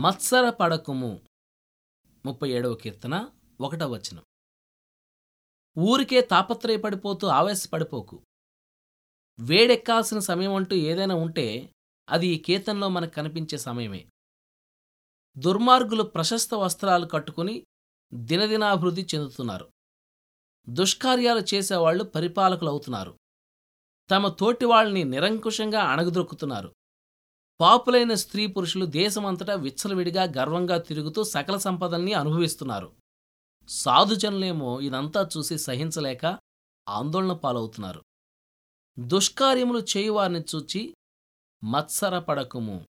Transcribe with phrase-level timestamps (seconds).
[0.00, 1.20] మత్సర పడకుము.
[2.26, 3.30] ముప్పై ఏడవ కీర్తన
[3.60, 4.24] ఒకటవ వచనం.
[5.78, 8.22] ఊరికే తాపత్రయపడిపోతూ ఆవేశపడిపోకు.
[9.40, 11.74] వేడెక్కాల్సిన సమయం అంటూ ఏదైనా ఉంటే
[12.08, 14.08] అది ఈ కీర్తనలో మనకు కనిపించే సమయమే.
[15.38, 17.66] దుర్మార్గులు ప్రశస్త వస్త్రాలు కట్టుకుని
[18.14, 19.72] దినదినాభివృద్ధి చెందుతున్నారు.
[20.68, 23.18] దుష్కార్యాలు చేసేవాళ్ళు పరిపాలకులు అవుతున్నారు
[24.10, 26.74] తమ తోటి వాళ్ళని నిరంకుశంగా అణగదొక్కుతున్నారు.
[27.60, 32.92] పాపులైన స్త్రీ పురుషులు దేశమంతటా విచ్చలవిడిగా గర్వంగా తిరుగుతూ సకల సంపదల్ని అనుభవిస్తున్నారు.
[33.68, 36.38] సాధుజనులేమో ఇదంతా చూసి సహించలేక
[36.88, 38.02] ఆందోళన పాలవుతున్నారు.
[38.98, 40.94] దుష్కార్యములు చేయువారిని చూచి
[41.64, 42.86] మత్సరపడకుము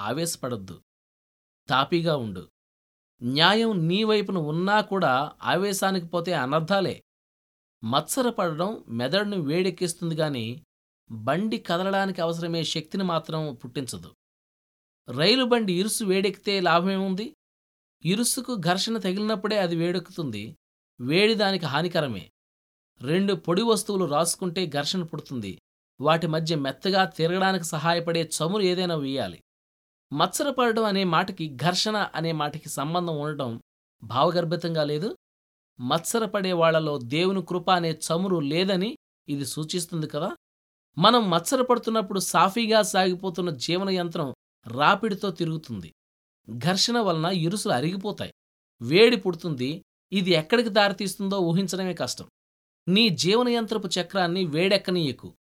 [0.00, 0.82] ఆవేశపడద్దు
[1.68, 2.48] తాపీగా ఉండు.
[3.22, 7.02] న్యాయం నీ వైపున ఉన్నా కూడా ఆవేశానికి పోతే అనర్థాలే.
[7.84, 10.62] మత్సరపడడం మెదడును వేడెక్కిస్తుంది గాని
[11.10, 14.14] బండి కదలడానికి అవసరమే శక్తిని మాత్రం పుట్టించదు.
[15.08, 17.36] రైలు బండి ఇరుసు వేడెక్కితే లాభమేముంది?
[18.04, 20.56] ఇరుసుకు ఘర్షణ తగిలినప్పుడే అది వేడెక్కుతుంది.
[21.00, 22.30] వేడి దానికి హానికరమే.
[23.00, 25.58] రెండు పొడి వస్తువులు రాసుకుంటే ఘర్షణ పుడుతుంది.
[26.00, 29.42] వాటి మధ్య మెత్తగా తిరగడానికి సహాయపడే చమురు ఏదైనా వేయాలి.
[30.12, 33.62] మత్సరపడడం అనే మాటకి ఘర్షణ అనే మాటకి సంబంధం ఉండటం
[34.02, 35.16] భావగర్భితంగా లేదు.
[35.80, 38.96] మత్సరపడే వాళ్ళలో దేవుని కృప అనే చమురు లేదని
[39.28, 40.36] ఇది సూచిస్తుంది కదా?
[40.98, 44.34] మనం మత్సరపడుతున్నప్పుడు సాఫీగా సాగిపోతున్న జీవన యంత్రం
[44.66, 45.94] రాపిడితో తిరుగుతుంది.
[46.50, 48.32] ఘర్షణ వలన ఇరుసులు అరిగిపోతాయి.
[48.82, 49.84] వేడి పుడుతుంది.
[50.12, 52.28] ఇది ఎక్కడికి దారితీస్తుందో ఊహించడమే కష్టం.
[52.88, 55.34] నీ జీవన యంత్రపు చక్రాన్ని వేడెక్కనీయకు.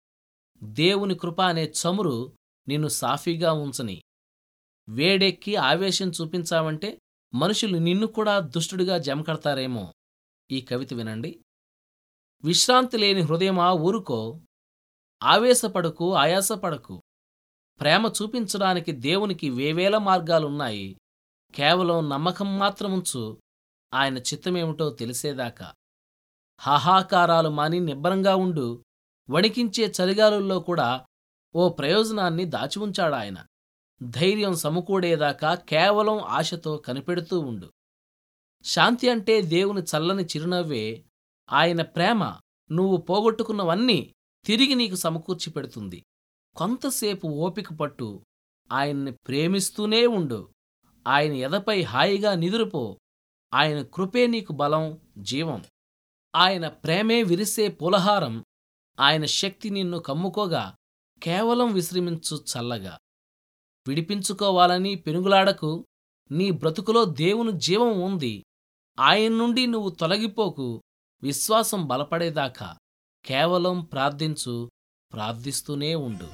[0.63, 2.33] దేవుని కృప అనే చమురు
[2.69, 4.03] నిన్ను సాఫీగా ఉంచని.
[4.89, 6.99] వేడెక్కి ఆవేశం చూపించావంటే
[7.35, 9.93] మనుషులు నిన్ను కూడా దుష్టుడిగా జమకడతారేమో.
[10.51, 11.41] ఈ కవిత వినండి.
[12.45, 14.41] విశ్రాంతి లేని హృదయమా ఊరుకో.
[15.23, 17.03] ఆవేశపడకు ఆయాసపడకు.
[17.81, 21.01] ప్రేమ చూపించడానికి దేవునికి వేవేల మార్గాలున్నాయి.
[21.55, 23.39] కేవలం నమ్మకం మాత్రముంచు
[23.95, 25.73] ఆయన చిత్తమేమిటో తెలిసేదాకా.
[26.59, 28.85] హాహాకారాలు మాని నిబ్బరంగా ఉండు.
[29.31, 31.07] వణికించే చలిగాలుల్లో కూడా
[31.55, 33.47] ఓ ప్రయోజనాన్ని దాచి ఉంచాడాయన
[34.03, 37.73] ధైర్యం సమకూడేదాకా కేవలం ఆశతో కనిపెడుతూ ఉండు.
[38.65, 41.05] శాంతి అంటే దేవుని చల్లని చిరునవ్వే.
[41.53, 42.37] ఆయన ప్రేమ
[42.73, 44.15] నువ్వు పోగొట్టుకున్నవన్నీ
[44.45, 46.05] తిరిగి నీకు సమకూర్చి పెడుతుంది.
[46.57, 48.25] కొంతసేపు ఓపిక పట్టు.
[48.73, 50.51] ఆయన్ని ప్రేమిస్తూనే ఉండు.
[51.07, 52.99] ఆయన ఎదపై హాయిగా నిదురుపో.
[53.55, 55.65] ఆయన కృపే నీకు బలం జీవం.
[56.37, 58.45] ఆయన ప్రేమే విరిసే పులహారం.
[59.01, 60.77] ఆయన శక్తి నిన్ను కమ్ముకోగా.
[61.23, 62.99] కేవలం విశ్రమించు చల్లగా.
[63.89, 65.87] విడిపించుకోవాలని పెనుగులాడకు.
[66.31, 68.45] నీ బ్రతుకులో దేవుని జీవం ఉంది.
[69.01, 70.83] ఆయన నుండి నువ్వు తొలగిపోకు.
[71.23, 72.77] విశ్వాసం బలపడేదాకా.
[73.25, 74.71] కేవలం ప్రార్థించు
[75.13, 76.29] ప్రార్థిస్తూనే ఉండు.